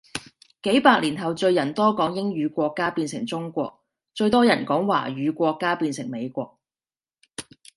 [0.63, 3.83] 幾百年後最人多講英語國家變成中國，
[4.15, 6.57] 最多人講華語國家變成美國